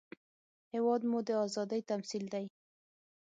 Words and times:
هېواد 0.73 1.01
مو 1.09 1.19
د 1.27 1.29
ازادۍ 1.45 1.81
تمثیل 1.91 2.23
دی 2.33 2.45